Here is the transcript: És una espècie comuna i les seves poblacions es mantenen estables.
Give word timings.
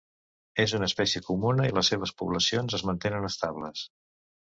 És 0.63 0.73
una 0.77 0.87
espècie 0.91 1.21
comuna 1.27 1.69
i 1.73 1.77
les 1.81 1.93
seves 1.95 2.17
poblacions 2.25 2.81
es 2.81 2.89
mantenen 2.91 3.33
estables. 3.33 3.89